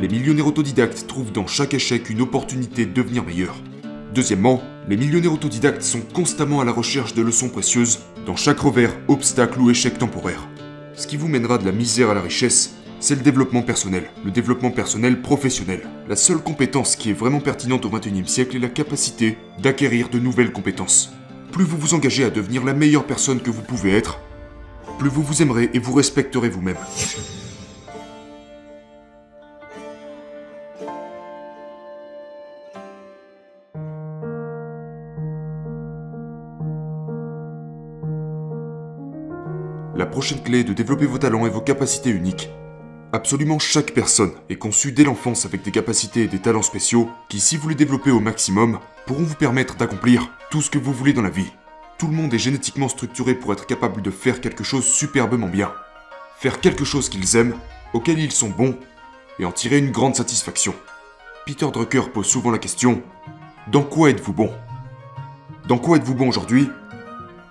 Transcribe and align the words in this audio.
les 0.00 0.08
millionnaires 0.08 0.46
autodidactes 0.46 1.08
trouvent 1.08 1.32
dans 1.32 1.48
chaque 1.48 1.74
échec 1.74 2.08
une 2.08 2.20
opportunité 2.20 2.86
de 2.86 2.92
devenir 2.92 3.24
meilleurs. 3.24 3.56
Deuxièmement, 4.14 4.62
les 4.88 4.96
millionnaires 4.96 5.32
autodidactes 5.32 5.82
sont 5.82 6.00
constamment 6.00 6.60
à 6.60 6.64
la 6.64 6.70
recherche 6.70 7.14
de 7.14 7.22
leçons 7.22 7.48
précieuses 7.48 7.98
dans 8.24 8.36
chaque 8.36 8.60
revers, 8.60 8.96
obstacle 9.08 9.60
ou 9.60 9.70
échec 9.70 9.98
temporaire. 9.98 10.48
Ce 10.94 11.06
qui 11.08 11.16
vous 11.16 11.26
mènera 11.26 11.58
de 11.58 11.64
la 11.64 11.72
misère 11.72 12.10
à 12.10 12.14
la 12.14 12.20
richesse, 12.20 12.76
c'est 13.00 13.16
le 13.16 13.22
développement 13.22 13.62
personnel, 13.62 14.04
le 14.24 14.30
développement 14.30 14.70
personnel 14.70 15.20
professionnel. 15.20 15.82
La 16.08 16.16
seule 16.16 16.38
compétence 16.38 16.94
qui 16.94 17.10
est 17.10 17.18
vraiment 17.18 17.40
pertinente 17.40 17.84
au 17.84 17.90
XXIe 17.90 18.26
siècle 18.26 18.56
est 18.56 18.60
la 18.60 18.68
capacité 18.68 19.36
d'acquérir 19.60 20.10
de 20.10 20.20
nouvelles 20.20 20.52
compétences. 20.52 21.12
Plus 21.50 21.64
vous 21.64 21.76
vous 21.76 21.94
engagez 21.94 22.24
à 22.24 22.30
devenir 22.30 22.64
la 22.64 22.72
meilleure 22.72 23.06
personne 23.06 23.40
que 23.40 23.50
vous 23.50 23.62
pouvez 23.62 23.96
être, 23.96 24.20
plus 24.98 25.08
vous 25.08 25.22
vous 25.22 25.42
aimerez 25.42 25.70
et 25.74 25.78
vous 25.78 25.92
respecterez 25.92 26.48
vous-même. 26.48 26.76
La 39.98 40.06
prochaine 40.06 40.40
clé 40.44 40.60
est 40.60 40.64
de 40.64 40.72
développer 40.72 41.06
vos 41.06 41.18
talents 41.18 41.44
et 41.44 41.50
vos 41.50 41.60
capacités 41.60 42.10
uniques. 42.10 42.50
Absolument 43.12 43.58
chaque 43.58 43.94
personne 43.94 44.30
est 44.48 44.54
conçue 44.54 44.92
dès 44.92 45.02
l'enfance 45.02 45.44
avec 45.44 45.62
des 45.62 45.72
capacités 45.72 46.22
et 46.22 46.28
des 46.28 46.38
talents 46.38 46.62
spéciaux 46.62 47.10
qui, 47.28 47.40
si 47.40 47.56
vous 47.56 47.68
les 47.68 47.74
développez 47.74 48.12
au 48.12 48.20
maximum, 48.20 48.78
pourront 49.08 49.24
vous 49.24 49.34
permettre 49.34 49.74
d'accomplir 49.74 50.30
tout 50.52 50.62
ce 50.62 50.70
que 50.70 50.78
vous 50.78 50.92
voulez 50.92 51.14
dans 51.14 51.22
la 51.22 51.30
vie. 51.30 51.50
Tout 51.98 52.06
le 52.06 52.12
monde 52.12 52.32
est 52.32 52.38
génétiquement 52.38 52.86
structuré 52.86 53.34
pour 53.34 53.52
être 53.52 53.66
capable 53.66 54.00
de 54.00 54.12
faire 54.12 54.40
quelque 54.40 54.62
chose 54.62 54.84
superbement 54.84 55.48
bien. 55.48 55.72
Faire 56.38 56.60
quelque 56.60 56.84
chose 56.84 57.08
qu'ils 57.08 57.34
aiment, 57.34 57.56
auquel 57.92 58.20
ils 58.20 58.30
sont 58.30 58.50
bons, 58.50 58.78
et 59.40 59.44
en 59.44 59.50
tirer 59.50 59.78
une 59.78 59.90
grande 59.90 60.14
satisfaction. 60.14 60.76
Peter 61.44 61.66
Drucker 61.72 62.12
pose 62.14 62.26
souvent 62.26 62.52
la 62.52 62.58
question 62.58 63.02
Dans 63.66 63.82
quoi 63.82 64.10
êtes-vous 64.10 64.32
bon? 64.32 64.52
Dans 65.66 65.78
quoi 65.78 65.96
êtes-vous 65.96 66.14
bon 66.14 66.28
aujourd'hui? 66.28 66.68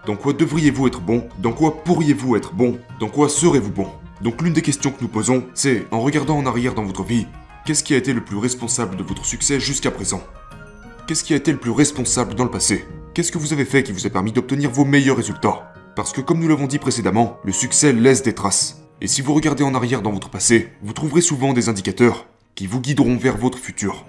Dans 0.07 0.15
quoi 0.15 0.31
devriez-vous 0.31 0.87
être 0.87 1.01
bon? 1.01 1.27
Dans 1.39 1.51
quoi 1.51 1.83
pourriez-vous 1.83 2.37
être 2.37 2.53
bon? 2.53 2.79
Dans 2.97 3.09
quoi 3.09 3.27
serez-vous 3.27 3.73
bon? 3.73 3.87
Donc 4.21 4.41
l'une 4.41 4.53
des 4.53 4.61
questions 4.61 4.89
que 4.89 5.01
nous 5.01 5.09
posons, 5.09 5.43
c'est, 5.53 5.85
en 5.91 5.99
regardant 5.99 6.37
en 6.37 6.45
arrière 6.45 6.73
dans 6.73 6.85
votre 6.85 7.03
vie, 7.03 7.27
qu'est-ce 7.65 7.83
qui 7.83 7.93
a 7.93 7.97
été 7.97 8.13
le 8.13 8.23
plus 8.23 8.37
responsable 8.37 8.95
de 8.95 9.03
votre 9.03 9.25
succès 9.25 9.59
jusqu'à 9.59 9.91
présent? 9.91 10.21
Qu'est-ce 11.07 11.25
qui 11.25 11.33
a 11.33 11.35
été 11.35 11.51
le 11.51 11.57
plus 11.57 11.71
responsable 11.71 12.35
dans 12.35 12.45
le 12.45 12.49
passé? 12.49 12.85
Qu'est-ce 13.13 13.33
que 13.33 13.37
vous 13.37 13.51
avez 13.51 13.65
fait 13.65 13.83
qui 13.83 13.91
vous 13.91 14.07
a 14.07 14.09
permis 14.09 14.31
d'obtenir 14.31 14.71
vos 14.71 14.85
meilleurs 14.85 15.17
résultats? 15.17 15.73
Parce 15.93 16.13
que 16.13 16.21
comme 16.21 16.39
nous 16.39 16.47
l'avons 16.47 16.67
dit 16.67 16.79
précédemment, 16.79 17.39
le 17.43 17.51
succès 17.51 17.91
laisse 17.91 18.23
des 18.23 18.33
traces. 18.33 18.83
Et 19.01 19.07
si 19.07 19.21
vous 19.21 19.33
regardez 19.33 19.65
en 19.65 19.75
arrière 19.75 20.01
dans 20.01 20.13
votre 20.13 20.29
passé, 20.29 20.71
vous 20.83 20.93
trouverez 20.93 21.19
souvent 21.19 21.51
des 21.51 21.67
indicateurs 21.67 22.27
qui 22.55 22.65
vous 22.65 22.79
guideront 22.79 23.17
vers 23.17 23.35
votre 23.35 23.57
futur. 23.57 24.05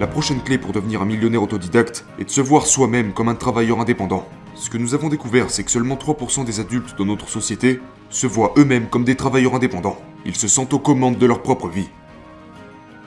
La 0.00 0.06
prochaine 0.06 0.40
clé 0.40 0.56
pour 0.56 0.72
devenir 0.72 1.02
un 1.02 1.04
millionnaire 1.04 1.42
autodidacte 1.42 2.06
est 2.18 2.24
de 2.24 2.30
se 2.30 2.40
voir 2.40 2.64
soi-même 2.64 3.12
comme 3.12 3.28
un 3.28 3.34
travailleur 3.34 3.80
indépendant. 3.80 4.26
Ce 4.54 4.70
que 4.70 4.78
nous 4.78 4.94
avons 4.94 5.10
découvert, 5.10 5.50
c'est 5.50 5.62
que 5.62 5.70
seulement 5.70 5.96
3% 5.96 6.46
des 6.46 6.58
adultes 6.58 6.96
dans 6.96 7.04
notre 7.04 7.28
société 7.28 7.80
se 8.08 8.26
voient 8.26 8.54
eux-mêmes 8.56 8.88
comme 8.88 9.04
des 9.04 9.14
travailleurs 9.14 9.54
indépendants. 9.54 9.98
Ils 10.24 10.36
se 10.36 10.48
sentent 10.48 10.72
aux 10.72 10.78
commandes 10.78 11.18
de 11.18 11.26
leur 11.26 11.42
propre 11.42 11.68
vie. 11.68 11.90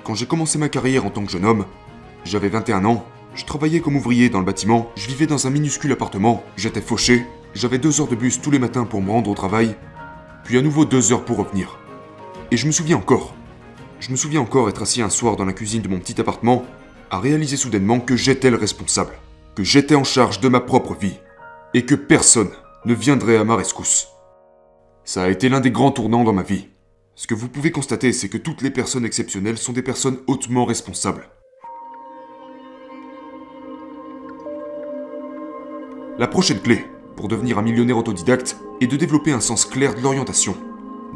Quand 0.03 0.13
j'ai 0.13 0.27
commencé 0.27 0.59
ma 0.59 0.69
carrière 0.69 1.03
en 1.03 1.09
tant 1.09 1.25
que 1.25 1.31
jeune 1.31 1.45
homme, 1.45 1.65
j'avais 2.25 2.49
21 2.49 2.85
ans, 2.85 3.03
je 3.33 3.45
travaillais 3.45 3.79
comme 3.79 3.95
ouvrier 3.95 4.29
dans 4.29 4.39
le 4.39 4.45
bâtiment, 4.45 4.91
je 4.95 5.07
vivais 5.07 5.25
dans 5.25 5.47
un 5.47 5.49
minuscule 5.49 5.93
appartement, 5.93 6.43
j'étais 6.57 6.79
fauché, 6.79 7.25
j'avais 7.55 7.79
deux 7.79 8.01
heures 8.01 8.07
de 8.07 8.15
bus 8.15 8.39
tous 8.39 8.51
les 8.51 8.59
matins 8.59 8.85
pour 8.85 9.01
me 9.01 9.09
rendre 9.09 9.31
au 9.31 9.35
travail, 9.35 9.75
puis 10.43 10.59
à 10.59 10.61
nouveau 10.61 10.85
deux 10.85 11.11
heures 11.11 11.25
pour 11.25 11.37
revenir. 11.37 11.79
Et 12.51 12.57
je 12.57 12.67
me 12.67 12.71
souviens 12.71 12.97
encore. 12.97 13.33
Je 13.99 14.11
me 14.11 14.15
souviens 14.15 14.41
encore 14.41 14.69
être 14.69 14.83
assis 14.83 15.01
un 15.01 15.09
soir 15.09 15.37
dans 15.37 15.45
la 15.45 15.53
cuisine 15.53 15.81
de 15.81 15.87
mon 15.87 15.97
petit 15.97 16.21
appartement, 16.21 16.63
à 17.13 17.19
réaliser 17.19 17.57
soudainement 17.57 17.99
que 17.99 18.15
j'étais 18.15 18.49
le 18.49 18.57
responsable, 18.57 19.13
que 19.53 19.63
j'étais 19.63 19.93
en 19.93 20.03
charge 20.03 20.39
de 20.39 20.49
ma 20.49 20.59
propre 20.59 20.95
vie, 20.95 21.19
et 21.75 21.85
que 21.85 21.93
personne 21.93 22.49
ne 22.85 22.95
viendrait 22.95 23.37
à 23.37 23.43
ma 23.43 23.55
rescousse. 23.55 24.07
Ça 25.05 25.21
a 25.21 25.29
été 25.29 25.47
l'un 25.47 25.59
des 25.59 25.69
grands 25.69 25.91
tournants 25.91 26.23
dans 26.23 26.33
ma 26.33 26.41
vie. 26.41 26.69
Ce 27.13 27.27
que 27.27 27.35
vous 27.35 27.49
pouvez 27.49 27.69
constater, 27.69 28.13
c'est 28.13 28.29
que 28.29 28.39
toutes 28.39 28.63
les 28.63 28.71
personnes 28.71 29.05
exceptionnelles 29.05 29.59
sont 29.59 29.73
des 29.73 29.83
personnes 29.83 30.17
hautement 30.25 30.65
responsables. 30.65 31.29
La 36.17 36.27
prochaine 36.27 36.61
clé, 36.61 36.83
pour 37.15 37.27
devenir 37.27 37.59
un 37.59 37.61
millionnaire 37.61 37.99
autodidacte, 37.99 38.57
est 38.81 38.87
de 38.87 38.97
développer 38.97 39.33
un 39.33 39.39
sens 39.39 39.65
clair 39.65 39.93
de 39.93 40.01
l'orientation. 40.01 40.57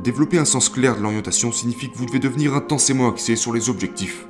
Développer 0.03 0.37
un 0.37 0.45
sens 0.45 0.69
clair 0.69 0.95
de 0.95 1.01
l'orientation 1.01 1.51
signifie 1.51 1.89
que 1.89 1.97
vous 1.97 2.05
devez 2.05 2.19
devenir 2.19 2.53
intensément 2.53 3.09
axé 3.09 3.35
sur 3.35 3.51
les 3.51 3.67
objectifs. 3.67 4.27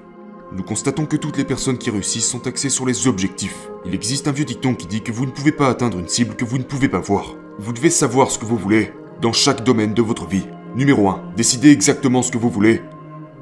Nous 0.53 0.63
constatons 0.63 1.05
que 1.05 1.17
toutes 1.17 1.37
les 1.37 1.43
personnes 1.43 1.77
qui 1.77 1.89
réussissent 1.89 2.29
sont 2.29 2.47
axées 2.47 2.69
sur 2.69 2.85
les 2.85 3.07
objectifs. 3.07 3.69
Il 3.85 3.93
existe 3.93 4.29
un 4.29 4.31
vieux 4.31 4.45
dicton 4.45 4.75
qui 4.75 4.87
dit 4.87 5.03
que 5.03 5.11
vous 5.11 5.25
ne 5.25 5.31
pouvez 5.31 5.51
pas 5.51 5.67
atteindre 5.67 5.99
une 5.99 6.07
cible 6.07 6.35
que 6.35 6.45
vous 6.45 6.57
ne 6.57 6.63
pouvez 6.63 6.87
pas 6.87 6.99
voir. 6.99 7.35
Vous 7.59 7.73
devez 7.73 7.89
savoir 7.89 8.31
ce 8.31 8.39
que 8.39 8.45
vous 8.45 8.57
voulez 8.57 8.93
dans 9.21 9.33
chaque 9.33 9.65
domaine 9.65 9.93
de 9.93 10.01
votre 10.01 10.25
vie. 10.25 10.47
Numéro 10.73 11.09
1. 11.09 11.33
Décidez 11.35 11.71
exactement 11.71 12.21
ce 12.21 12.31
que 12.31 12.37
vous 12.37 12.49
voulez. 12.49 12.81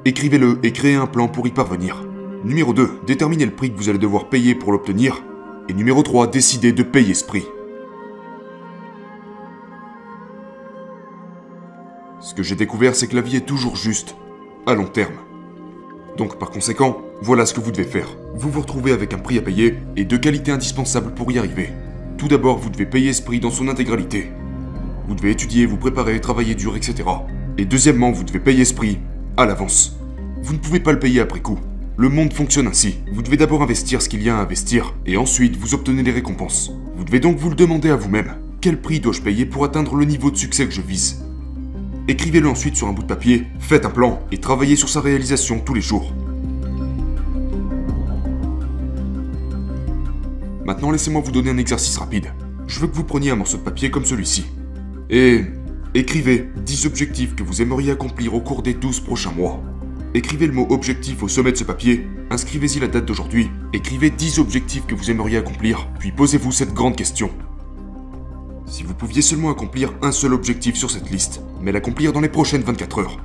Écrivez-le 0.04 0.58
et 0.64 0.72
créez 0.72 0.96
un 0.96 1.06
plan 1.06 1.28
pour 1.28 1.46
y 1.46 1.52
parvenir. 1.52 2.04
Numéro 2.44 2.72
2. 2.72 3.00
Déterminez 3.06 3.46
le 3.46 3.54
prix 3.54 3.70
que 3.70 3.76
vous 3.76 3.88
allez 3.88 3.98
devoir 3.98 4.28
payer 4.28 4.56
pour 4.56 4.72
l'obtenir. 4.72 5.22
Et 5.68 5.74
numéro 5.74 6.02
3. 6.02 6.26
Décidez 6.26 6.72
de 6.72 6.82
payer 6.82 7.14
ce 7.14 7.24
prix. 7.24 7.46
Ce 12.20 12.34
que 12.34 12.42
j'ai 12.42 12.56
découvert, 12.56 12.96
c'est 12.96 13.06
que 13.06 13.14
la 13.14 13.22
vie 13.22 13.36
est 13.36 13.46
toujours 13.46 13.76
juste, 13.76 14.16
à 14.66 14.74
long 14.74 14.88
terme. 14.88 15.14
Donc 16.16 16.38
par 16.38 16.50
conséquent, 16.50 16.98
voilà 17.20 17.44
ce 17.44 17.52
que 17.52 17.60
vous 17.60 17.70
devez 17.70 17.84
faire. 17.84 18.08
Vous 18.34 18.50
vous 18.50 18.62
retrouvez 18.62 18.92
avec 18.92 19.12
un 19.12 19.18
prix 19.18 19.38
à 19.38 19.42
payer 19.42 19.74
et 19.96 20.04
deux 20.04 20.18
qualités 20.18 20.50
indispensables 20.50 21.12
pour 21.12 21.30
y 21.30 21.38
arriver. 21.38 21.70
Tout 22.16 22.28
d'abord, 22.28 22.58
vous 22.58 22.70
devez 22.70 22.86
payer 22.86 23.12
ce 23.12 23.22
prix 23.22 23.38
dans 23.38 23.50
son 23.50 23.68
intégralité. 23.68 24.30
Vous 25.06 25.14
devez 25.14 25.32
étudier, 25.32 25.66
vous 25.66 25.76
préparer, 25.76 26.20
travailler 26.20 26.54
dur, 26.54 26.74
etc. 26.74 27.04
Et 27.58 27.66
deuxièmement, 27.66 28.12
vous 28.12 28.24
devez 28.24 28.40
payer 28.40 28.64
ce 28.64 28.72
prix 28.72 28.98
à 29.36 29.44
l'avance. 29.44 29.98
Vous 30.42 30.54
ne 30.54 30.58
pouvez 30.58 30.80
pas 30.80 30.92
le 30.92 30.98
payer 30.98 31.20
après 31.20 31.40
coup. 31.40 31.58
Le 31.98 32.08
monde 32.08 32.32
fonctionne 32.32 32.66
ainsi. 32.66 32.98
Vous 33.12 33.22
devez 33.22 33.36
d'abord 33.36 33.62
investir 33.62 34.00
ce 34.00 34.08
qu'il 34.08 34.22
y 34.22 34.30
a 34.30 34.36
à 34.36 34.40
investir, 34.40 34.94
et 35.06 35.16
ensuite 35.16 35.56
vous 35.56 35.74
obtenez 35.74 36.02
les 36.02 36.10
récompenses. 36.10 36.72
Vous 36.96 37.04
devez 37.04 37.20
donc 37.20 37.36
vous 37.36 37.50
le 37.50 37.56
demander 37.56 37.90
à 37.90 37.96
vous-même. 37.96 38.36
Quel 38.60 38.80
prix 38.80 39.00
dois-je 39.00 39.22
payer 39.22 39.46
pour 39.46 39.64
atteindre 39.64 39.94
le 39.94 40.04
niveau 40.04 40.30
de 40.30 40.36
succès 40.36 40.66
que 40.66 40.72
je 40.72 40.82
vise? 40.82 41.25
Écrivez-le 42.08 42.48
ensuite 42.48 42.76
sur 42.76 42.86
un 42.86 42.92
bout 42.92 43.02
de 43.02 43.08
papier, 43.08 43.46
faites 43.58 43.84
un 43.84 43.90
plan, 43.90 44.20
et 44.30 44.38
travaillez 44.38 44.76
sur 44.76 44.88
sa 44.88 45.00
réalisation 45.00 45.58
tous 45.58 45.74
les 45.74 45.80
jours. 45.80 46.12
Maintenant, 50.64 50.92
laissez-moi 50.92 51.20
vous 51.24 51.32
donner 51.32 51.50
un 51.50 51.58
exercice 51.58 51.96
rapide. 51.96 52.32
Je 52.68 52.78
veux 52.78 52.86
que 52.86 52.94
vous 52.94 53.02
preniez 53.02 53.30
un 53.30 53.36
morceau 53.36 53.56
de 53.56 53.62
papier 53.62 53.90
comme 53.90 54.04
celui-ci. 54.04 54.46
Et 55.10 55.42
écrivez 55.94 56.48
10 56.64 56.86
objectifs 56.86 57.34
que 57.34 57.42
vous 57.42 57.60
aimeriez 57.60 57.90
accomplir 57.90 58.34
au 58.34 58.40
cours 58.40 58.62
des 58.62 58.74
12 58.74 59.00
prochains 59.00 59.32
mois. 59.32 59.60
Écrivez 60.14 60.46
le 60.46 60.52
mot 60.52 60.66
objectif 60.70 61.24
au 61.24 61.28
sommet 61.28 61.50
de 61.50 61.56
ce 61.56 61.64
papier, 61.64 62.06
inscrivez-y 62.30 62.78
la 62.78 62.88
date 62.88 63.04
d'aujourd'hui, 63.04 63.50
écrivez 63.72 64.10
10 64.10 64.38
objectifs 64.38 64.86
que 64.86 64.94
vous 64.94 65.10
aimeriez 65.10 65.38
accomplir, 65.38 65.88
puis 65.98 66.12
posez-vous 66.12 66.52
cette 66.52 66.72
grande 66.72 66.96
question. 66.96 67.30
Si 68.68 68.82
vous 68.82 68.94
pouviez 68.94 69.22
seulement 69.22 69.50
accomplir 69.50 69.92
un 70.02 70.10
seul 70.10 70.34
objectif 70.34 70.74
sur 70.74 70.90
cette 70.90 71.08
liste, 71.10 71.40
mais 71.60 71.70
l'accomplir 71.70 72.12
dans 72.12 72.20
les 72.20 72.28
prochaines 72.28 72.62
24 72.62 72.98
heures, 72.98 73.16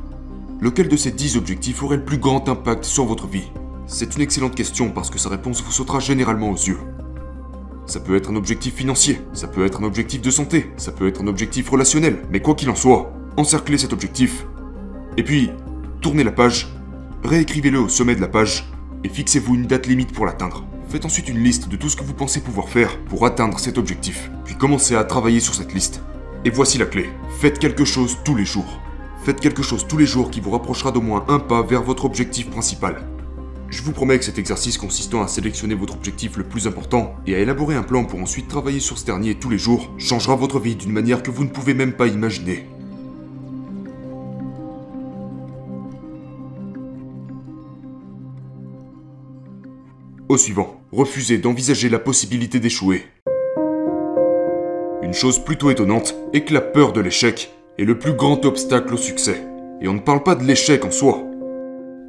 lequel 0.59 0.87
de 0.87 0.95
ces 0.95 1.11
10 1.11 1.35
objectifs 1.35 1.81
aurait 1.81 1.97
le 1.97 2.05
plus 2.05 2.19
grand 2.19 2.47
impact 2.47 2.83
sur 2.83 3.05
votre 3.05 3.25
vie? 3.25 3.51
C'est 3.87 4.15
une 4.15 4.21
excellente 4.21 4.53
question 4.53 4.91
parce 4.91 5.09
que 5.09 5.17
sa 5.17 5.29
réponse 5.29 5.63
vous 5.63 5.71
sautera 5.71 5.99
généralement 5.99 6.51
aux 6.51 6.55
yeux. 6.55 6.77
Ça 7.87 7.99
peut 7.99 8.15
être 8.15 8.29
un 8.29 8.35
objectif 8.35 8.75
financier, 8.75 9.19
ça 9.33 9.47
peut 9.47 9.65
être 9.65 9.81
un 9.81 9.83
objectif 9.83 10.21
de 10.21 10.29
santé, 10.29 10.71
ça 10.77 10.91
peut 10.91 11.07
être 11.07 11.21
un 11.21 11.27
objectif 11.27 11.69
relationnel, 11.69 12.21
mais 12.31 12.39
quoi 12.39 12.53
qu'il 12.53 12.69
en 12.69 12.75
soit, 12.75 13.11
encerclez 13.35 13.79
cet 13.79 13.93
objectif. 13.93 14.45
Et 15.17 15.23
puis, 15.23 15.49
tournez 16.01 16.23
la 16.23 16.31
page, 16.31 16.71
réécrivez-le 17.23 17.79
au 17.79 17.89
sommet 17.89 18.15
de 18.15 18.21
la 18.21 18.27
page, 18.27 18.71
et 19.03 19.09
fixez-vous 19.09 19.55
une 19.55 19.65
date 19.65 19.87
limite 19.87 20.13
pour 20.13 20.27
l'atteindre. 20.27 20.65
Faites 20.91 21.05
ensuite 21.05 21.29
une 21.29 21.41
liste 21.41 21.69
de 21.69 21.77
tout 21.77 21.87
ce 21.87 21.95
que 21.95 22.03
vous 22.03 22.13
pensez 22.13 22.41
pouvoir 22.41 22.67
faire 22.67 22.99
pour 23.05 23.25
atteindre 23.25 23.57
cet 23.59 23.77
objectif, 23.77 24.29
puis 24.43 24.55
commencez 24.55 24.93
à 24.93 25.05
travailler 25.05 25.39
sur 25.39 25.55
cette 25.55 25.73
liste. 25.73 26.01
Et 26.43 26.49
voici 26.49 26.77
la 26.77 26.85
clé, 26.85 27.09
faites 27.39 27.59
quelque 27.59 27.85
chose 27.85 28.17
tous 28.25 28.35
les 28.35 28.43
jours. 28.43 28.81
Faites 29.23 29.39
quelque 29.39 29.63
chose 29.63 29.87
tous 29.87 29.95
les 29.95 30.05
jours 30.05 30.29
qui 30.29 30.41
vous 30.41 30.51
rapprochera 30.51 30.91
d'au 30.91 30.99
moins 30.99 31.23
un 31.29 31.39
pas 31.39 31.61
vers 31.61 31.81
votre 31.81 32.03
objectif 32.03 32.49
principal. 32.49 33.07
Je 33.69 33.81
vous 33.83 33.93
promets 33.93 34.19
que 34.19 34.25
cet 34.25 34.37
exercice 34.37 34.77
consistant 34.77 35.23
à 35.23 35.29
sélectionner 35.29 35.75
votre 35.75 35.93
objectif 35.93 36.35
le 36.35 36.43
plus 36.43 36.67
important 36.67 37.15
et 37.25 37.35
à 37.35 37.39
élaborer 37.39 37.75
un 37.75 37.83
plan 37.83 38.03
pour 38.03 38.19
ensuite 38.19 38.49
travailler 38.49 38.81
sur 38.81 38.99
ce 38.99 39.05
dernier 39.05 39.35
tous 39.35 39.49
les 39.49 39.57
jours 39.57 39.93
changera 39.97 40.35
votre 40.35 40.59
vie 40.59 40.75
d'une 40.75 40.91
manière 40.91 41.23
que 41.23 41.31
vous 41.31 41.45
ne 41.45 41.49
pouvez 41.49 41.73
même 41.73 41.93
pas 41.93 42.07
imaginer. 42.07 42.67
Au 50.31 50.37
suivant, 50.37 50.79
refusez 50.93 51.39
d'envisager 51.39 51.89
la 51.89 51.99
possibilité 51.99 52.61
d'échouer. 52.61 53.03
Une 55.01 55.13
chose 55.13 55.39
plutôt 55.39 55.69
étonnante 55.69 56.15
est 56.31 56.45
que 56.45 56.53
la 56.53 56.61
peur 56.61 56.93
de 56.93 57.01
l'échec 57.01 57.51
est 57.77 57.83
le 57.83 57.99
plus 57.99 58.13
grand 58.13 58.45
obstacle 58.45 58.93
au 58.93 58.97
succès. 58.97 59.45
Et 59.81 59.89
on 59.89 59.93
ne 59.93 59.99
parle 59.99 60.23
pas 60.23 60.35
de 60.35 60.45
l'échec 60.45 60.85
en 60.85 60.91
soi. 60.91 61.21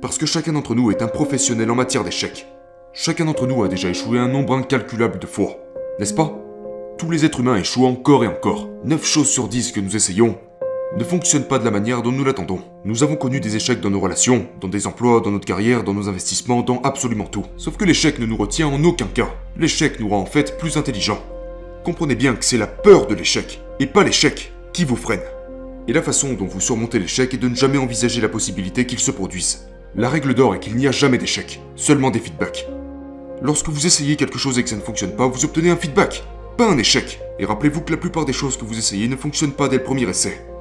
Parce 0.00 0.18
que 0.18 0.26
chacun 0.26 0.52
d'entre 0.52 0.76
nous 0.76 0.92
est 0.92 1.02
un 1.02 1.08
professionnel 1.08 1.68
en 1.68 1.74
matière 1.74 2.04
d'échecs. 2.04 2.46
Chacun 2.92 3.24
d'entre 3.24 3.48
nous 3.48 3.64
a 3.64 3.68
déjà 3.68 3.88
échoué 3.88 4.20
un 4.20 4.28
nombre 4.28 4.54
incalculable 4.54 5.18
de 5.18 5.26
fois, 5.26 5.56
n'est-ce 5.98 6.14
pas? 6.14 6.32
Tous 6.98 7.10
les 7.10 7.24
êtres 7.24 7.40
humains 7.40 7.56
échouent 7.56 7.86
encore 7.86 8.22
et 8.22 8.28
encore. 8.28 8.68
9 8.84 9.04
choses 9.04 9.30
sur 9.30 9.48
10 9.48 9.72
que 9.72 9.80
nous 9.80 9.96
essayons 9.96 10.38
ne 10.96 11.04
fonctionnent 11.04 11.46
pas 11.46 11.58
de 11.58 11.64
la 11.64 11.70
manière 11.70 12.02
dont 12.02 12.12
nous 12.12 12.24
l'attendons. 12.24 12.60
Nous 12.84 13.02
avons 13.02 13.16
connu 13.16 13.40
des 13.40 13.56
échecs 13.56 13.80
dans 13.80 13.90
nos 13.90 14.00
relations, 14.00 14.46
dans 14.60 14.68
des 14.68 14.86
emplois, 14.86 15.20
dans 15.20 15.30
notre 15.30 15.46
carrière, 15.46 15.84
dans 15.84 15.94
nos 15.94 16.08
investissements, 16.08 16.62
dans 16.62 16.82
absolument 16.82 17.24
tout. 17.24 17.46
Sauf 17.56 17.76
que 17.76 17.84
l'échec 17.84 18.18
ne 18.18 18.26
nous 18.26 18.36
retient 18.36 18.68
en 18.68 18.84
aucun 18.84 19.06
cas. 19.06 19.30
L'échec 19.56 19.98
nous 20.00 20.10
rend 20.10 20.20
en 20.20 20.26
fait 20.26 20.58
plus 20.58 20.76
intelligents. 20.76 21.22
Comprenez 21.84 22.14
bien 22.14 22.34
que 22.34 22.44
c'est 22.44 22.58
la 22.58 22.66
peur 22.66 23.06
de 23.06 23.14
l'échec, 23.14 23.60
et 23.80 23.86
pas 23.86 24.04
l'échec, 24.04 24.52
qui 24.72 24.84
vous 24.84 24.96
freine. 24.96 25.22
Et 25.88 25.92
la 25.92 26.02
façon 26.02 26.34
dont 26.34 26.46
vous 26.46 26.60
surmontez 26.60 26.98
l'échec 26.98 27.32
est 27.32 27.38
de 27.38 27.48
ne 27.48 27.56
jamais 27.56 27.78
envisager 27.78 28.20
la 28.20 28.28
possibilité 28.28 28.86
qu'il 28.86 29.00
se 29.00 29.10
produise. 29.10 29.66
La 29.96 30.10
règle 30.10 30.34
d'or 30.34 30.54
est 30.54 30.60
qu'il 30.60 30.76
n'y 30.76 30.86
a 30.86 30.92
jamais 30.92 31.18
d'échec, 31.18 31.60
seulement 31.74 32.10
des 32.10 32.20
feedbacks. 32.20 32.68
Lorsque 33.40 33.68
vous 33.68 33.86
essayez 33.86 34.16
quelque 34.16 34.38
chose 34.38 34.58
et 34.58 34.62
que 34.62 34.68
ça 34.68 34.76
ne 34.76 34.82
fonctionne 34.82 35.16
pas, 35.16 35.26
vous 35.26 35.44
obtenez 35.44 35.70
un 35.70 35.76
feedback, 35.76 36.22
pas 36.56 36.70
un 36.70 36.78
échec. 36.78 37.18
Et 37.38 37.46
rappelez-vous 37.46 37.80
que 37.80 37.90
la 37.90 37.98
plupart 37.98 38.24
des 38.24 38.32
choses 38.32 38.56
que 38.56 38.64
vous 38.64 38.78
essayez 38.78 39.08
ne 39.08 39.16
fonctionnent 39.16 39.52
pas 39.52 39.68
dès 39.68 39.78
le 39.78 39.82
premier 39.82 40.08
essai. 40.08 40.51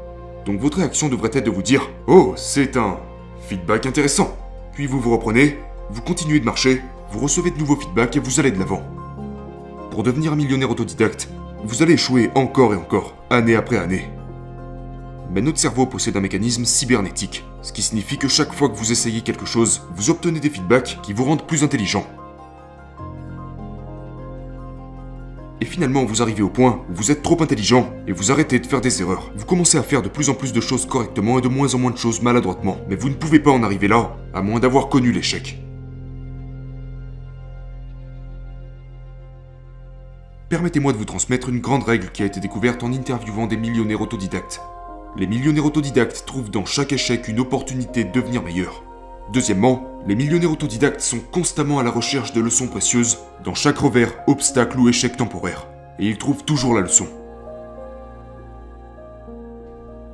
Donc 0.46 0.60
votre 0.60 0.78
réaction 0.78 1.10
devrait 1.10 1.30
être 1.34 1.46
de 1.46 1.52
vous 1.52 1.62
dire 1.62 1.90
Oh, 2.08 2.34
c'est 2.36 2.78
un 2.78 3.00
feedback 3.48 3.86
intéressant. 3.86 4.36
Puis 4.74 4.88
vous 4.88 5.00
vous 5.00 5.12
reprenez, 5.12 5.58
vous 5.90 6.02
continuez 6.02 6.40
de 6.40 6.46
marcher, 6.46 6.82
vous 7.12 7.20
recevez 7.20 7.52
de 7.52 7.58
nouveaux 7.58 7.76
feedbacks 7.76 8.16
et 8.16 8.20
vous 8.20 8.40
allez 8.40 8.52
de 8.52 8.60
l'avant. 8.60 8.82
Pour 9.92 10.04
devenir 10.04 10.36
millionnaire 10.36 10.72
autodidacte, 10.72 11.30
vous 11.64 11.84
allez 11.84 11.94
échouer 11.94 12.32
encore 12.34 12.74
et 12.74 12.78
encore, 12.78 13.16
année 13.30 13.56
après 13.56 13.78
année. 13.78 14.10
Mais 15.34 15.42
notre 15.42 15.60
cerveau 15.60 15.86
possède 15.86 16.18
un 16.18 16.22
mécanisme 16.22 16.66
cybernétique, 16.66 17.46
ce 17.62 17.72
qui 17.72 17.82
signifie 17.82 18.18
que 18.18 18.28
chaque 18.28 18.54
fois 18.54 18.70
que 18.70 18.76
vous 18.76 18.92
essayez 18.92 19.22
quelque 19.22 19.46
chose, 19.46 19.82
vous 19.96 20.10
obtenez 20.10 20.40
des 20.40 20.50
feedbacks 20.50 21.00
qui 21.04 21.14
vous 21.14 21.24
rendent 21.24 21.46
plus 21.46 21.64
intelligent. 21.64 22.06
Et 25.62 25.66
finalement, 25.66 26.04
vous 26.04 26.24
arrivez 26.24 26.42
au 26.42 26.50
point 26.50 26.84
où 26.90 26.96
vous 26.96 27.12
êtes 27.12 27.22
trop 27.22 27.42
intelligent 27.42 27.94
et 28.08 28.12
vous 28.12 28.32
arrêtez 28.32 28.58
de 28.58 28.66
faire 28.66 28.82
des 28.82 29.00
erreurs. 29.00 29.32
Vous 29.36 29.46
commencez 29.46 29.78
à 29.78 29.84
faire 29.84 30.02
de 30.02 30.10
plus 30.10 30.30
en 30.30 30.34
plus 30.34 30.54
de 30.54 30.60
choses 30.60 30.88
correctement 30.88 31.38
et 31.38 31.42
de 31.42 31.48
moins 31.48 31.76
en 31.76 31.78
moins 31.78 31.92
de 31.92 31.98
choses 31.98 32.24
maladroitement. 32.24 32.78
Mais 32.90 32.96
vous 32.96 33.10
ne 33.10 33.14
pouvez 33.14 33.40
pas 33.40 33.52
en 33.52 33.62
arriver 33.62 33.88
là, 33.88 34.18
à 34.34 34.42
moins 34.42 34.60
d'avoir 34.60 34.90
connu 34.90 35.12
l'échec. 35.12 35.60
Permettez-moi 40.50 40.94
de 40.94 40.98
vous 40.98 41.06
transmettre 41.06 41.48
une 41.48 41.60
grande 41.60 41.84
règle 41.84 42.12
qui 42.12 42.24
a 42.24 42.26
été 42.26 42.40
découverte 42.40 42.84
en 42.84 42.92
interviewant 42.92 43.46
des 43.46 43.56
millionnaires 43.56 44.02
autodidactes. 44.02 44.62
Les 45.16 45.28
millionnaires 45.28 45.66
autodidactes 45.66 46.24
trouvent 46.26 46.50
dans 46.50 46.66
chaque 46.66 46.92
échec 46.92 47.28
une 47.28 47.40
opportunité 47.40 48.04
de 48.04 48.12
devenir 48.12 48.42
meilleurs. 48.42 48.84
Deuxièmement, 49.30 49.88
les 50.08 50.16
millionnaires 50.16 50.52
autodidactes 50.52 51.02
sont 51.02 51.20
constamment 51.20 51.80
à 51.80 51.84
la 51.84 51.92
recherche 51.92 52.34
de 52.34 52.42
leçons 52.42 52.68
précieuses 52.68 53.20
dans 53.44 53.54
chaque 53.54 53.78
revers, 53.78 54.14
obstacle 54.28 54.80
ou 54.80 54.90
échec 54.90 55.16
temporaire. 55.16 55.68
Et 56.00 56.08
ils 56.08 56.18
trouvent 56.18 56.44
toujours 56.44 56.74
la 56.74 56.82
leçon. 56.82 57.08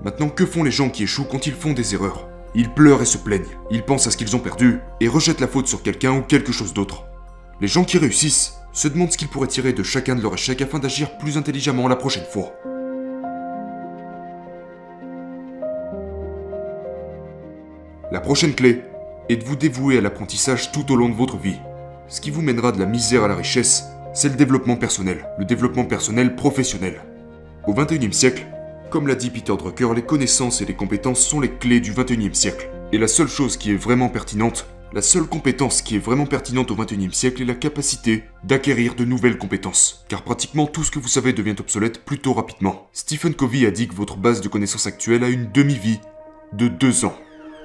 Maintenant, 0.03 0.29
que 0.29 0.45
font 0.45 0.63
les 0.63 0.71
gens 0.71 0.89
qui 0.89 1.03
échouent 1.03 1.27
quand 1.29 1.47
ils 1.47 1.53
font 1.53 1.73
des 1.73 1.95
erreurs? 1.95 2.27
Ils 2.53 2.69
pleurent 2.69 3.01
et 3.01 3.05
se 3.05 3.17
plaignent, 3.17 3.45
ils 3.71 3.83
pensent 3.83 4.07
à 4.07 4.11
ce 4.11 4.17
qu'ils 4.17 4.35
ont 4.35 4.39
perdu 4.39 4.79
et 4.99 5.07
rejettent 5.07 5.41
la 5.41 5.47
faute 5.47 5.67
sur 5.67 5.81
quelqu'un 5.81 6.17
ou 6.17 6.21
quelque 6.21 6.51
chose 6.51 6.73
d'autre. 6.73 7.05
Les 7.59 7.67
gens 7.67 7.83
qui 7.83 7.97
réussissent 7.97 8.53
se 8.71 8.87
demandent 8.87 9.11
ce 9.11 9.17
qu'ils 9.17 9.27
pourraient 9.27 9.47
tirer 9.47 9.73
de 9.73 9.83
chacun 9.83 10.15
de 10.15 10.21
leurs 10.21 10.35
échecs 10.35 10.61
afin 10.61 10.79
d'agir 10.79 11.17
plus 11.17 11.37
intelligemment 11.37 11.87
la 11.87 11.95
prochaine 11.95 12.25
fois. 12.25 12.53
La 18.11 18.21
prochaine 18.21 18.53
clé, 18.53 18.83
et 19.29 19.35
de 19.35 19.43
vous 19.43 19.55
dévouer 19.55 19.97
à 19.97 20.01
l'apprentissage 20.01 20.71
tout 20.71 20.91
au 20.91 20.95
long 20.95 21.09
de 21.09 21.15
votre 21.15 21.37
vie? 21.37 21.59
Ce 22.07 22.21
qui 22.21 22.31
vous 22.31 22.41
mènera 22.41 22.71
de 22.71 22.79
la 22.79 22.85
misère 22.85 23.23
à 23.23 23.27
la 23.27 23.35
richesse, 23.35 23.85
c'est 24.13 24.29
le 24.29 24.35
développement 24.35 24.77
personnel, 24.77 25.27
le 25.37 25.45
développement 25.45 25.85
personnel 25.85 26.35
professionnel. 26.35 27.01
Au 27.67 27.73
XXIe 27.73 28.13
siècle, 28.13 28.47
comme 28.89 29.07
l'a 29.07 29.15
dit 29.15 29.29
Peter 29.29 29.53
Drucker, 29.57 29.93
les 29.93 30.01
connaissances 30.01 30.61
et 30.61 30.65
les 30.65 30.73
compétences 30.73 31.19
sont 31.19 31.41
les 31.41 31.51
clés 31.51 31.81
du 31.81 31.91
XXIe 31.91 32.33
siècle. 32.33 32.69
Et 32.93 32.97
la 32.97 33.07
seule 33.07 33.27
chose 33.27 33.57
qui 33.57 33.71
est 33.71 33.75
vraiment 33.75 34.07
pertinente, 34.07 34.65
la 34.93 35.01
seule 35.01 35.25
compétence 35.25 35.81
qui 35.81 35.97
est 35.97 35.99
vraiment 35.99 36.25
pertinente 36.25 36.71
au 36.71 36.75
XXIe 36.75 37.13
siècle 37.13 37.41
est 37.41 37.45
la 37.45 37.55
capacité 37.55 38.23
d'acquérir 38.45 38.95
de 38.95 39.03
nouvelles 39.03 39.37
compétences. 39.37 40.05
Car 40.07 40.23
pratiquement 40.23 40.65
tout 40.65 40.85
ce 40.85 40.91
que 40.91 40.99
vous 40.99 41.09
savez 41.09 41.33
devient 41.33 41.55
obsolète 41.59 42.05
plutôt 42.05 42.33
rapidement. 42.33 42.87
Stephen 42.93 43.33
Covey 43.33 43.65
a 43.65 43.71
dit 43.71 43.89
que 43.89 43.95
votre 43.95 44.15
base 44.15 44.39
de 44.39 44.47
connaissances 44.47 44.87
actuelle 44.87 45.25
a 45.25 45.29
une 45.29 45.51
demi-vie 45.51 45.99
de 46.53 46.69
deux 46.69 47.03
ans. 47.03 47.17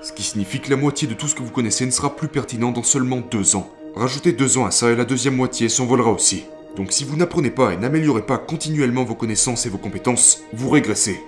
Ce 0.02 0.12
qui 0.12 0.24
signifie 0.24 0.58
que 0.58 0.70
la 0.70 0.76
moitié 0.76 1.06
de 1.06 1.14
tout 1.14 1.28
ce 1.28 1.36
que 1.36 1.44
vous 1.44 1.52
connaissez 1.52 1.86
ne 1.86 1.92
sera 1.92 2.16
plus 2.16 2.26
pertinent 2.26 2.72
dans 2.72 2.82
seulement 2.82 3.20
deux 3.20 3.54
ans. 3.54 3.70
Rajoutez 3.94 4.32
deux 4.32 4.58
ans 4.58 4.66
à 4.66 4.72
ça 4.72 4.90
et 4.90 4.96
la 4.96 5.04
deuxième 5.04 5.36
moitié 5.36 5.68
s'envolera 5.68 6.10
aussi. 6.10 6.44
Donc 6.76 6.90
si 6.90 7.04
vous 7.04 7.16
n'apprenez 7.16 7.50
pas 7.50 7.72
et 7.72 7.76
n'améliorez 7.76 8.26
pas 8.26 8.38
continuellement 8.38 9.04
vos 9.04 9.14
connaissances 9.14 9.64
et 9.64 9.68
vos 9.68 9.78
compétences, 9.78 10.42
vous 10.54 10.70
régressez. 10.70 11.20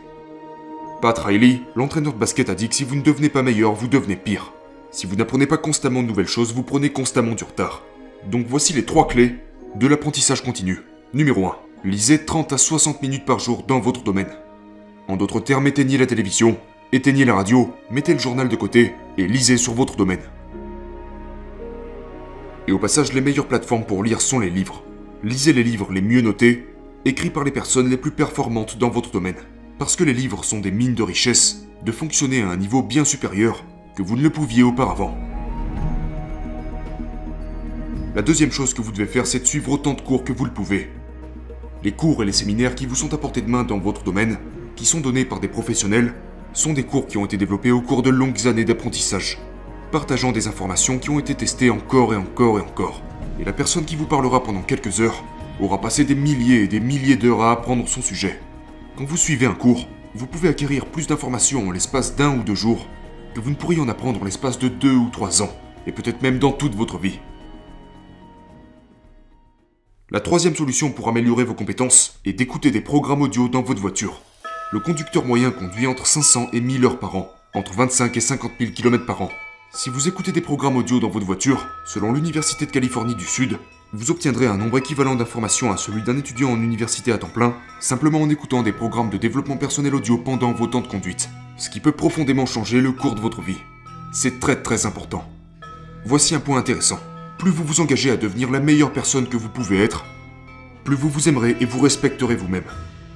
Pat 1.01 1.17
Riley, 1.17 1.61
l'entraîneur 1.77 2.15
de 2.15 2.19
basket, 2.19 2.49
a 2.49 2.57
dit 2.57 2.69
que 2.69 2.75
si 2.75 2.83
vous 2.83 2.97
ne 2.97 3.03
devenez 3.03 3.29
pas 3.29 3.43
meilleur, 3.43 3.75
vous 3.75 3.87
devenez 3.87 4.17
pire. 4.17 4.53
Si 4.91 5.07
vous 5.07 5.15
n'apprenez 5.15 5.47
pas 5.47 5.59
constamment 5.59 6.03
de 6.03 6.09
nouvelles 6.09 6.27
choses, 6.27 6.53
vous 6.53 6.65
prenez 6.65 6.91
constamment 6.91 7.35
du 7.35 7.45
retard. 7.45 7.85
Donc 8.29 8.47
voici 8.49 8.73
les 8.73 8.85
trois 8.85 9.07
clés 9.07 9.37
de 9.77 9.87
l'apprentissage 9.87 10.43
continu. 10.43 10.81
Numéro 11.13 11.47
1. 11.47 11.57
Lisez 11.85 12.25
30 12.25 12.53
à 12.55 12.59
60 12.59 13.03
minutes 13.03 13.25
par 13.25 13.39
jour 13.39 13.63
dans 13.69 13.79
votre 13.79 14.03
domaine. 14.03 14.35
En 15.07 15.17
d'autres 15.17 15.41
termes, 15.41 15.67
éteignez 15.67 15.99
la 15.99 16.07
télévision, 16.07 16.57
éteignez 16.95 17.25
la 17.25 17.35
radio, 17.35 17.75
mettez 17.91 18.13
le 18.13 18.21
journal 18.21 18.49
de 18.49 18.55
côté 18.55 18.95
et 19.19 19.27
lisez 19.27 19.57
sur 19.57 19.75
votre 19.75 19.97
domaine. 19.97 20.21
Et 22.69 22.73
au 22.73 22.79
passage, 22.79 23.13
les 23.13 23.21
meilleures 23.21 23.49
plateformes 23.49 23.85
pour 23.85 24.05
lire 24.05 24.21
sont 24.21 24.39
les 24.39 24.49
livres. 24.49 24.85
Lisez 25.25 25.53
les 25.53 25.65
livres 25.65 25.93
les 25.93 26.01
mieux 26.01 26.21
notés, 26.21 26.69
écrits 27.05 27.31
par 27.31 27.43
les 27.43 27.51
personnes 27.51 27.91
les 27.91 27.97
plus 27.97 28.13
performantes 28.13 28.79
dans 28.79 28.91
votre 28.91 29.11
domaine. 29.11 29.35
Parce 29.79 29.97
que 29.97 30.05
les 30.05 30.15
livres 30.15 30.45
sont 30.45 30.61
des 30.61 30.71
mines 30.71 30.95
de 30.95 31.03
richesse, 31.03 31.67
de 31.85 31.91
fonctionner 31.91 32.43
à 32.43 32.49
un 32.49 32.57
niveau 32.57 32.81
bien 32.83 33.05
supérieur 33.05 33.65
que 33.97 34.03
vous 34.03 34.17
ne 34.17 34.23
le 34.23 34.31
pouviez 34.31 34.63
auparavant. 34.63 35.19
La 38.15 38.23
deuxième 38.23 38.53
chose 38.53 38.73
que 38.73 38.83
vous 38.83 38.93
devez 38.93 39.07
faire, 39.07 39.27
c'est 39.27 39.41
de 39.41 39.47
suivre 39.47 39.73
autant 39.73 39.95
de 39.95 40.01
cours 40.01 40.23
que 40.23 40.33
vous 40.33 40.45
le 40.45 40.53
pouvez. 40.53 40.91
Les 41.83 41.93
cours 41.93 42.23
et 42.23 42.27
les 42.27 42.33
séminaires 42.33 42.77
qui 42.77 42.87
vous 42.87 42.95
sont 42.95 43.13
à 43.13 43.19
portée 43.19 43.43
de 43.43 43.51
main 43.51 43.65
dans 43.65 43.79
votre 43.79 44.05
domaine, 44.05 44.39
qui 44.77 44.87
sont 44.87 45.01
donnés 45.01 45.25
par 45.25 45.41
des 45.41 45.49
professionnels, 45.49 46.15
sont 46.55 46.73
des 46.73 46.85
cours 46.85 47.07
qui 47.07 47.19
ont 47.19 47.25
été 47.25 47.37
développés 47.37 47.73
au 47.73 47.81
cours 47.81 48.03
de 48.03 48.11
longues 48.11 48.47
années 48.47 48.65
d'apprentissage, 48.65 49.39
partageant 49.91 50.33
des 50.33 50.47
informations 50.47 50.99
qui 50.99 51.11
ont 51.11 51.19
été 51.19 51.35
testées 51.35 51.71
encore 51.71 52.15
et 52.15 52.17
encore 52.17 52.59
et 52.59 52.63
encore. 52.63 53.03
Et 53.39 53.45
la 53.45 53.53
personne 53.53 53.85
qui 53.85 53.97
vous 53.97 54.07
parlera 54.07 54.43
pendant 54.43 54.63
quelques 54.63 55.01
heures 55.01 55.25
aura 55.61 55.81
passé 55.81 56.05
des 56.05 56.15
milliers 56.15 56.63
et 56.63 56.69
des 56.69 56.81
milliers 56.81 57.17
d'heures 57.17 57.43
à 57.43 57.53
apprendre 57.53 57.89
son 57.89 58.03
sujet. 58.03 58.41
Quand 58.97 59.05
vous 59.05 59.17
suivez 59.17 59.47
un 59.47 59.55
cours, 59.55 59.89
vous 60.15 60.27
pouvez 60.27 60.49
acquérir 60.49 60.87
plus 60.87 61.09
d'informations 61.09 61.69
en 61.69 61.73
l'espace 61.73 62.15
d'un 62.15 62.39
ou 62.39 62.43
deux 62.43 62.55
jours 62.55 62.87
que 63.35 63.41
vous 63.41 63.51
ne 63.51 63.57
pourriez 63.57 63.81
en 63.81 63.89
apprendre 63.89 64.23
en 64.23 64.25
l'espace 64.25 64.59
de 64.61 64.69
deux 64.69 64.95
ou 64.95 65.11
trois 65.11 65.43
ans, 65.43 65.51
et 65.89 65.93
peut-être 65.93 66.23
même 66.23 66.39
dans 66.39 66.53
toute 66.53 66.77
votre 66.77 66.99
vie. 66.99 67.19
La 70.11 70.21
troisième 70.21 70.55
solution 70.55 70.93
pour 70.93 71.09
améliorer 71.09 71.43
vos 71.43 71.55
compétences 71.55 72.21
est 72.25 72.35
d'écouter 72.35 72.71
des 72.71 72.81
programmes 72.81 73.23
audio 73.23 73.49
dans 73.49 73.63
votre 73.63 73.81
voiture. 73.81 74.23
Le 74.75 74.81
conducteur 74.81 75.25
moyen 75.25 75.53
conduit 75.53 75.87
entre 75.87 76.05
500 76.05 76.49
et 76.53 76.61
1000 76.61 76.85
heures 76.85 76.99
par 76.99 77.15
an, 77.15 77.33
entre 77.55 77.75
25 77.75 78.17
et 78.17 78.21
50 78.21 78.51
000 78.59 78.73
km 78.73 79.07
par 79.07 79.23
an. 79.23 79.31
Si 79.73 79.89
vous 79.89 80.09
écoutez 80.09 80.33
des 80.33 80.41
programmes 80.41 80.75
audio 80.75 80.99
dans 80.99 81.11
votre 81.11 81.25
voiture, 81.25 81.69
selon 81.87 82.13
l'Université 82.13 82.67
de 82.67 82.73
Californie 82.73 83.15
du 83.15 83.25
Sud, 83.25 83.57
vous 83.93 84.11
obtiendrez 84.11 84.49
un 84.49 84.57
nombre 84.57 84.79
équivalent 84.79 85.15
d'informations 85.15 85.71
à 85.71 85.77
celui 85.77 86.03
d'un 86.03 86.19
étudiant 86.19 86.51
en 86.51 86.61
université 86.61 87.13
à 87.13 87.19
temps 87.19 87.29
plein, 87.29 87.55
simplement 87.79 88.21
en 88.21 88.29
écoutant 88.29 88.65
des 88.65 88.73
programmes 88.73 89.11
de 89.11 89.17
développement 89.17 89.57
personnel 89.57 89.95
audio 89.95 90.19
pendant 90.19 90.51
vos 90.51 90.67
temps 90.67 90.81
de 90.81 90.89
conduite, 90.89 91.29
ce 91.57 91.71
qui 91.71 91.79
peut 91.79 91.93
profondément 91.93 92.45
changer 92.45 92.81
le 92.81 92.91
cours 92.91 93.15
de 93.15 93.21
votre 93.21 93.43
vie. 93.43 93.63
C'est 94.13 94.41
très 94.41 94.61
très 94.61 94.87
important. 94.87 95.25
Voici 96.05 96.35
un 96.35 96.41
point 96.41 96.59
intéressant. 96.59 96.99
Plus 97.39 97.53
vous 97.53 97.63
vous 97.63 97.81
engagez 97.81 98.11
à 98.11 98.17
devenir 98.17 98.51
la 98.51 98.59
meilleure 98.59 98.93
personne 98.93 99.29
que 99.29 99.37
vous 99.37 99.51
pouvez 99.51 99.85
être, 99.85 100.05
plus 100.83 100.97
vous 100.97 101.11
vous 101.11 101.29
aimerez 101.29 101.57
et 101.61 101.65
vous 101.65 101.79
respecterez 101.79 102.35
vous-même. 102.35 102.65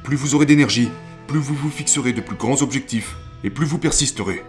Plus 0.04 0.14
vous 0.14 0.36
aurez 0.36 0.46
d'énergie, 0.46 0.88
plus 1.28 1.38
vous 1.38 1.54
vous 1.54 1.70
fixerez 1.70 2.14
de 2.14 2.22
plus 2.22 2.36
grands 2.36 2.62
objectifs 2.62 3.16
et 3.44 3.50
plus 3.50 3.66
vous 3.66 3.78
persisterez. 3.78 4.42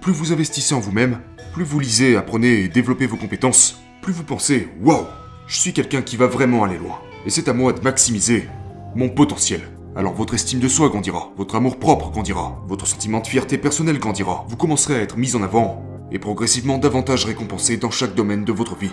Plus 0.00 0.12
vous 0.12 0.32
investissez 0.32 0.74
en 0.74 0.80
vous-même, 0.80 1.20
plus 1.52 1.64
vous 1.64 1.78
lisez, 1.78 2.16
apprenez 2.16 2.62
et 2.62 2.68
développez 2.68 3.06
vos 3.06 3.18
compétences, 3.18 3.78
plus 4.00 4.14
vous 4.14 4.24
pensez 4.24 4.68
Waouh, 4.80 5.04
je 5.46 5.58
suis 5.58 5.74
quelqu'un 5.74 6.00
qui 6.00 6.16
va 6.16 6.26
vraiment 6.26 6.64
aller 6.64 6.78
loin. 6.78 6.98
Et 7.26 7.30
c'est 7.30 7.48
à 7.48 7.52
moi 7.52 7.74
de 7.74 7.82
maximiser 7.82 8.48
mon 8.96 9.10
potentiel. 9.10 9.60
Alors 9.96 10.14
votre 10.14 10.32
estime 10.32 10.60
de 10.60 10.68
soi 10.68 10.88
grandira, 10.88 11.30
votre 11.36 11.56
amour 11.56 11.78
propre 11.78 12.10
grandira, 12.10 12.58
votre 12.66 12.86
sentiment 12.86 13.20
de 13.20 13.26
fierté 13.26 13.58
personnelle 13.58 13.98
grandira. 13.98 14.46
Vous 14.48 14.56
commencerez 14.56 14.94
à 14.94 15.02
être 15.02 15.18
mis 15.18 15.36
en 15.36 15.42
avant 15.42 15.84
et 16.10 16.18
progressivement 16.18 16.78
davantage 16.78 17.26
récompensé 17.26 17.76
dans 17.76 17.90
chaque 17.90 18.14
domaine 18.14 18.46
de 18.46 18.52
votre 18.52 18.76
vie. 18.76 18.92